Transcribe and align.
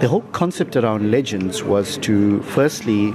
The 0.00 0.06
whole 0.06 0.22
concept 0.30 0.76
around 0.76 1.10
Legends 1.10 1.64
was 1.64 1.98
to 1.98 2.40
firstly 2.42 3.10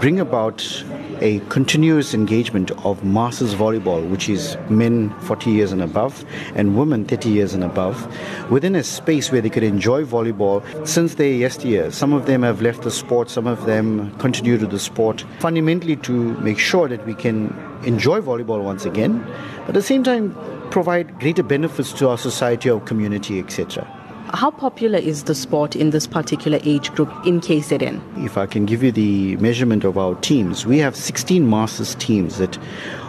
bring 0.00 0.18
about 0.18 0.84
a 1.20 1.38
continuous 1.48 2.12
engagement 2.12 2.72
of 2.84 3.04
masters 3.04 3.54
volleyball, 3.54 4.10
which 4.10 4.28
is 4.28 4.56
men 4.68 5.10
40 5.20 5.52
years 5.52 5.70
and 5.70 5.80
above 5.80 6.24
and 6.56 6.76
women 6.76 7.04
30 7.04 7.28
years 7.28 7.54
and 7.54 7.62
above, 7.62 8.08
within 8.50 8.74
a 8.74 8.82
space 8.82 9.30
where 9.30 9.40
they 9.40 9.48
could 9.48 9.62
enjoy 9.62 10.04
volleyball 10.04 10.60
since 10.84 11.14
their 11.14 11.32
yesteryear. 11.32 11.92
Some 11.92 12.12
of 12.12 12.26
them 12.26 12.42
have 12.42 12.60
left 12.60 12.82
the 12.82 12.90
sport, 12.90 13.30
some 13.30 13.46
of 13.46 13.64
them 13.64 14.10
continue 14.18 14.58
to 14.58 14.66
the 14.66 14.80
sport, 14.80 15.24
fundamentally 15.38 15.94
to 15.98 16.12
make 16.40 16.58
sure 16.58 16.88
that 16.88 17.06
we 17.06 17.14
can 17.14 17.56
enjoy 17.84 18.20
volleyball 18.20 18.64
once 18.64 18.84
again, 18.84 19.24
but 19.60 19.68
at 19.68 19.74
the 19.74 19.82
same 19.82 20.02
time 20.02 20.36
provide 20.72 21.20
greater 21.20 21.44
benefits 21.44 21.92
to 21.92 22.08
our 22.08 22.18
society, 22.18 22.70
our 22.70 22.80
community, 22.80 23.38
etc. 23.38 23.86
How 24.32 24.50
popular 24.50 24.98
is 24.98 25.24
the 25.24 25.34
sport 25.34 25.76
in 25.76 25.90
this 25.90 26.06
particular 26.06 26.58
age 26.64 26.92
group 26.94 27.10
in 27.26 27.40
KZN? 27.40 28.24
If 28.24 28.38
I 28.38 28.46
can 28.46 28.64
give 28.64 28.82
you 28.82 28.90
the 28.90 29.36
measurement 29.36 29.84
of 29.84 29.98
our 29.98 30.14
teams, 30.16 30.64
we 30.64 30.78
have 30.78 30.96
16 30.96 31.48
masters 31.48 31.94
teams 31.96 32.38
that, 32.38 32.58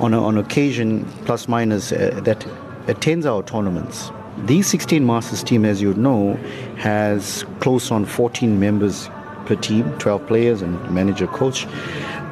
on, 0.00 0.12
a, 0.12 0.22
on 0.22 0.36
occasion, 0.36 1.04
plus 1.24 1.48
minus, 1.48 1.92
uh, 1.92 2.20
that 2.24 2.46
attends 2.88 3.24
our 3.24 3.42
tournaments. 3.42 4.10
These 4.44 4.66
16 4.68 5.04
masters 5.04 5.42
team, 5.42 5.64
as 5.64 5.80
you 5.80 5.94
know, 5.94 6.34
has 6.76 7.44
close 7.60 7.90
on 7.90 8.04
14 8.04 8.60
members 8.60 9.08
per 9.46 9.56
team, 9.56 9.90
12 9.98 10.26
players 10.26 10.62
and 10.62 10.78
manager 10.90 11.26
coach. 11.26 11.66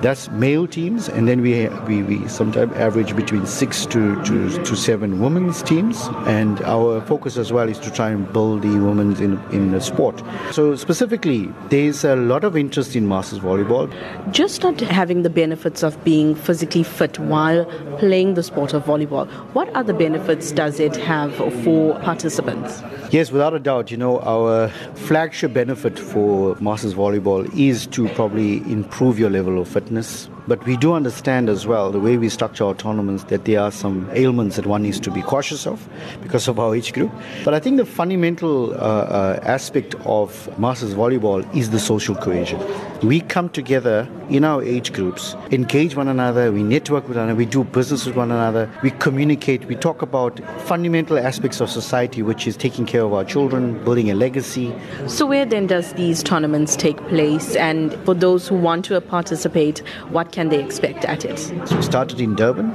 That's 0.02 0.30
male 0.30 0.66
teams, 0.66 1.08
and 1.08 1.26
then 1.26 1.40
we 1.40 1.68
we, 1.86 2.02
we 2.02 2.28
sometimes 2.28 2.72
average 2.74 3.16
between 3.16 3.46
six 3.46 3.86
to, 3.86 4.22
to, 4.24 4.62
to 4.62 4.76
seven 4.76 5.20
women's 5.20 5.62
teams. 5.62 6.08
And 6.26 6.60
our 6.62 7.00
focus 7.00 7.38
as 7.38 7.50
well 7.50 7.68
is 7.68 7.78
to 7.78 7.90
try 7.90 8.10
and 8.10 8.30
build 8.30 8.62
the 8.62 8.68
women's 8.78 9.20
in 9.20 9.40
in 9.52 9.70
the 9.70 9.80
sport. 9.80 10.22
So 10.52 10.76
specifically, 10.76 11.48
there's 11.70 12.04
a 12.04 12.14
lot 12.14 12.44
of 12.44 12.56
interest 12.58 12.94
in 12.94 13.08
masters 13.08 13.38
volleyball. 13.38 13.90
Just 14.32 14.62
not 14.62 14.78
having 14.80 15.22
the 15.22 15.30
benefits 15.30 15.82
of 15.82 16.02
being 16.04 16.34
physically 16.34 16.82
fit 16.82 17.18
while 17.18 17.64
playing 17.98 18.34
the 18.34 18.42
sport 18.42 18.74
of 18.74 18.84
volleyball, 18.84 19.26
what 19.54 19.70
other 19.70 19.94
benefits 19.94 20.52
does 20.52 20.78
it 20.78 20.94
have 20.96 21.34
for 21.64 21.98
participants? 22.00 22.82
Yes, 23.10 23.30
without 23.30 23.54
a 23.54 23.58
doubt. 23.58 23.90
You 23.90 23.96
know, 23.96 24.20
our 24.20 24.68
flagship 24.94 25.54
benefit 25.54 25.98
for 25.98 26.56
masters 26.60 26.92
volleyball 26.92 27.48
is 27.58 27.86
to 27.88 28.08
probably 28.10 28.58
improve 28.70 29.18
your 29.18 29.30
level 29.30 29.58
of 29.58 29.68
fitness 29.68 29.85
witness 29.86 30.28
but 30.46 30.64
we 30.64 30.76
do 30.76 30.92
understand 30.92 31.48
as 31.48 31.66
well, 31.66 31.90
the 31.90 31.98
way 31.98 32.16
we 32.16 32.28
structure 32.28 32.64
our 32.64 32.74
tournaments, 32.74 33.24
that 33.24 33.44
there 33.44 33.60
are 33.60 33.72
some 33.72 34.08
ailments 34.12 34.56
that 34.56 34.66
one 34.66 34.82
needs 34.82 35.00
to 35.00 35.10
be 35.10 35.22
cautious 35.22 35.66
of 35.66 35.88
because 36.22 36.46
of 36.46 36.60
our 36.60 36.74
age 36.74 36.92
group. 36.92 37.10
But 37.44 37.54
I 37.54 37.58
think 37.58 37.78
the 37.78 37.84
fundamental 37.84 38.72
uh, 38.72 38.76
uh, 38.76 39.40
aspect 39.42 39.96
of 40.04 40.56
Masters 40.58 40.94
Volleyball 40.94 41.42
is 41.54 41.70
the 41.70 41.80
social 41.80 42.14
cohesion. 42.14 42.60
We 43.02 43.20
come 43.20 43.48
together 43.48 44.08
in 44.30 44.44
our 44.44 44.62
age 44.62 44.92
groups, 44.92 45.34
engage 45.50 45.94
one 45.96 46.08
another, 46.08 46.50
we 46.50 46.62
network 46.62 47.08
with 47.08 47.16
one 47.16 47.24
another, 47.24 47.36
we 47.36 47.46
do 47.46 47.64
business 47.64 48.06
with 48.06 48.16
one 48.16 48.30
another, 48.30 48.70
we 48.82 48.90
communicate, 48.90 49.64
we 49.66 49.74
talk 49.74 50.02
about 50.02 50.40
fundamental 50.62 51.18
aspects 51.18 51.60
of 51.60 51.70
society, 51.70 52.22
which 52.22 52.46
is 52.46 52.56
taking 52.56 52.86
care 52.86 53.02
of 53.02 53.12
our 53.12 53.24
children, 53.24 53.82
building 53.84 54.10
a 54.10 54.14
legacy. 54.14 54.74
So, 55.06 55.26
where 55.26 55.44
then 55.44 55.66
does 55.66 55.92
these 55.94 56.22
tournaments 56.22 56.76
take 56.76 56.96
place? 57.08 57.54
And 57.56 57.94
for 58.04 58.14
those 58.14 58.48
who 58.48 58.56
want 58.56 58.84
to 58.86 59.00
participate, 59.00 59.80
what 60.10 60.32
can 60.36 60.50
they 60.50 60.62
expect 60.62 61.06
at 61.06 61.24
it? 61.24 61.38
So 61.66 61.76
we 61.76 61.82
started 61.82 62.20
in 62.20 62.34
Durban. 62.34 62.68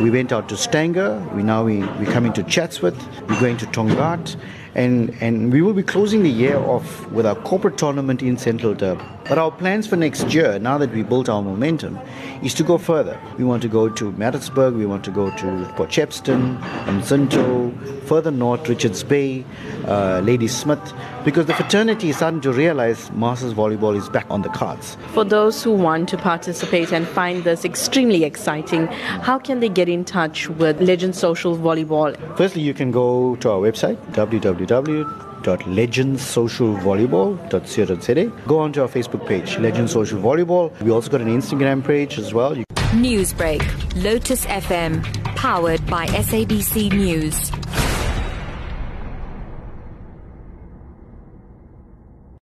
We 0.00 0.10
went 0.10 0.30
out 0.30 0.48
to 0.50 0.56
Stanger. 0.58 1.18
We 1.34 1.42
now 1.42 1.64
we, 1.64 1.78
we 1.98 2.04
coming 2.04 2.32
to 2.34 2.42
Chatsworth. 2.42 2.96
We're 3.28 3.40
going 3.40 3.56
to 3.56 3.66
Tongaat. 3.66 4.36
And, 4.74 5.16
and 5.22 5.50
we 5.50 5.62
will 5.62 5.72
be 5.72 5.82
closing 5.82 6.22
the 6.22 6.28
year 6.28 6.58
off 6.58 7.06
with 7.10 7.24
our 7.24 7.34
corporate 7.34 7.78
tournament 7.78 8.20
in 8.20 8.36
Central 8.36 8.74
Durban. 8.74 9.06
But 9.26 9.38
our 9.38 9.50
plans 9.50 9.86
for 9.86 9.96
next 9.96 10.34
year, 10.34 10.58
now 10.58 10.76
that 10.78 10.92
we 10.92 11.02
built 11.02 11.30
our 11.30 11.42
momentum, 11.42 11.98
is 12.42 12.52
to 12.54 12.62
go 12.62 12.76
further. 12.76 13.18
We 13.38 13.44
want 13.44 13.62
to 13.62 13.68
go 13.68 13.88
to 13.88 14.12
Maritzburg, 14.12 14.74
we 14.74 14.84
want 14.84 15.02
to 15.04 15.10
go 15.10 15.30
to 15.30 15.72
Port 15.76 15.90
Shepstone, 15.90 16.60
Mzinto, 16.84 18.02
further 18.02 18.30
north, 18.30 18.68
Richards 18.68 19.02
Bay, 19.02 19.44
uh, 19.86 20.20
Ladysmith, 20.22 20.92
because 21.24 21.46
the 21.46 21.54
fraternity 21.54 22.10
is 22.10 22.16
starting 22.16 22.40
to 22.42 22.52
realize 22.52 23.10
Masters 23.12 23.54
Volleyball 23.54 23.96
is 23.96 24.08
back 24.10 24.26
on 24.30 24.42
the 24.42 24.48
cards. 24.50 24.96
For 25.14 25.24
those 25.24 25.60
who 25.64 25.72
want 25.72 26.08
to 26.10 26.18
participate 26.18 26.92
and 26.92 27.08
find 27.08 27.42
this 27.42 27.64
extremely 27.64 28.22
exciting, 28.22 28.86
how 28.86 29.38
can 29.38 29.58
they 29.58 29.70
get 29.70 29.85
in 29.88 30.04
touch 30.04 30.48
with 30.48 30.80
Legend 30.80 31.14
Social 31.14 31.56
Volleyball? 31.56 32.16
Firstly, 32.36 32.62
you 32.62 32.74
can 32.74 32.90
go 32.90 33.36
to 33.36 33.50
our 33.50 33.58
website, 33.58 33.96
www 34.12 35.26
www.legendsocialvolleyball.co.za. 35.46 38.46
Go 38.46 38.58
onto 38.58 38.82
our 38.82 38.88
Facebook 38.88 39.26
page, 39.26 39.56
Legend 39.58 39.88
Social 39.88 40.20
Volleyball. 40.20 40.78
We 40.80 40.90
also 40.90 41.08
got 41.10 41.20
an 41.20 41.28
Instagram 41.28 41.86
page 41.86 42.18
as 42.18 42.34
well. 42.34 42.56
Newsbreak, 42.92 43.62
Lotus 44.02 44.44
FM, 44.46 45.04
powered 45.36 45.86
by 45.86 46.06
SABC 46.06 46.92
News. 46.92 47.52